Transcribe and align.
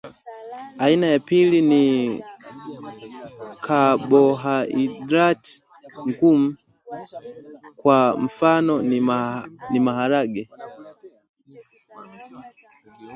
Aina 0.85 1.05
ya 1.13 1.19
pili 1.19 1.61
ni 1.61 1.83
kabohaidrati 3.65 5.53
ngumu 6.09 6.55
kwa 7.81 8.17
mfano 8.19 8.81
ni 9.71 9.79
maharage 9.79 10.43